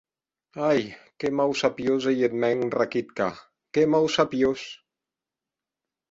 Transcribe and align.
Ai, 0.67 0.79
qué 1.23 1.29
mausapiós 1.39 2.07
ei 2.11 2.25
eth 2.27 2.37
mèn 2.43 2.63
Rakitka, 2.75 3.27
qué 3.77 3.83
mausapiós! 3.97 4.63